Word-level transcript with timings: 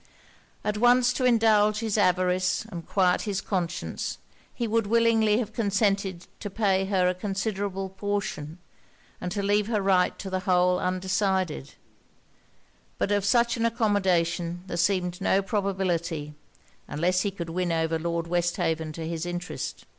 At 0.63 0.79
once 0.79 1.13
to 1.13 1.25
indulge 1.25 1.77
his 1.77 1.95
avarice 1.95 2.65
and 2.69 2.87
quiet 2.87 3.21
his 3.21 3.39
conscience, 3.39 4.17
he 4.51 4.67
would 4.67 4.87
willingly 4.87 5.37
have 5.37 5.53
consented 5.53 6.25
to 6.39 6.49
pay 6.49 6.85
her 6.85 7.07
a 7.07 7.13
considerable 7.13 7.87
portion, 7.89 8.57
and 9.21 9.31
to 9.31 9.43
leave 9.43 9.67
her 9.67 9.79
right 9.79 10.17
to 10.17 10.31
the 10.31 10.39
whole 10.39 10.79
undecided; 10.79 11.75
but 12.97 13.11
of 13.11 13.23
such 13.23 13.57
an 13.57 13.65
accommodation 13.67 14.63
there 14.65 14.75
seemed 14.75 15.21
no 15.21 15.39
probability, 15.43 16.33
unless 16.87 17.21
he 17.21 17.29
could 17.29 17.51
win 17.51 17.71
over 17.71 17.99
Lord 17.99 18.25
Westhaven 18.25 18.91
to 18.93 19.07
his 19.07 19.27
interest. 19.27 19.85